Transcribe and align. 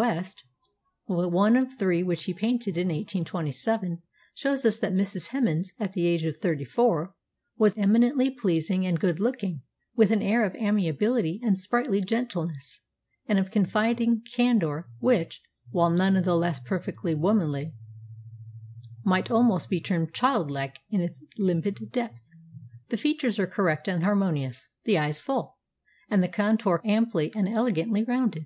West 0.00 0.44
one 1.06 1.56
of 1.56 1.74
three 1.76 2.04
which 2.04 2.22
he 2.26 2.32
painted 2.32 2.76
in 2.76 2.86
1827, 2.86 4.00
shows 4.32 4.64
us 4.64 4.78
that 4.78 4.92
Mrs. 4.92 5.30
Hemans, 5.30 5.72
at 5.80 5.92
the 5.94 6.06
age 6.06 6.22
of 6.22 6.36
thirty 6.36 6.64
four, 6.64 7.16
was 7.56 7.76
eminently 7.76 8.30
pleasing 8.30 8.86
and 8.86 9.00
good 9.00 9.18
looking, 9.18 9.62
with 9.96 10.12
an 10.12 10.22
air 10.22 10.44
of 10.44 10.54
amiability 10.54 11.40
and 11.42 11.58
sprightly 11.58 12.00
gentleness, 12.00 12.82
and 13.26 13.40
of 13.40 13.50
confiding 13.50 14.22
candour 14.22 14.88
which, 15.00 15.42
while 15.72 15.90
none 15.90 16.14
the 16.22 16.36
less 16.36 16.60
perfectly 16.60 17.12
womanly, 17.16 17.74
might 19.04 19.32
almost 19.32 19.68
be 19.68 19.80
termed 19.80 20.14
childlike 20.14 20.78
in 20.90 21.00
its 21.00 21.24
limpid 21.38 21.90
depth. 21.90 22.24
The 22.90 22.96
features 22.96 23.40
are 23.40 23.48
correct 23.48 23.88
and 23.88 24.04
harmonious; 24.04 24.68
the 24.84 24.96
eyes 24.96 25.18
full; 25.18 25.58
and 26.08 26.22
the 26.22 26.28
contour 26.28 26.80
amply 26.84 27.32
and 27.34 27.48
elegantly 27.48 28.04
rounded. 28.04 28.44